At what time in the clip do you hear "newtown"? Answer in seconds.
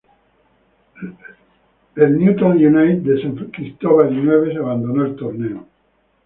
2.17-2.53